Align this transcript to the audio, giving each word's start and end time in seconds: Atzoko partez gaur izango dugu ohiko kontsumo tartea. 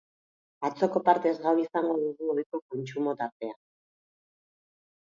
Atzoko 0.69 1.01
partez 1.09 1.33
gaur 1.43 1.61
izango 1.65 1.99
dugu 2.07 2.33
ohiko 2.35 2.61
kontsumo 2.65 3.15
tartea. 3.21 3.55